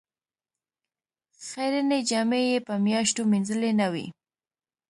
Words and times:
خیرنې 1.47 1.99
جامې 2.09 2.41
یې 2.49 2.57
په 2.67 2.73
میاشتو 2.85 3.21
مینځلې 3.31 3.71
نه 3.79 3.87
وې. 3.93 4.07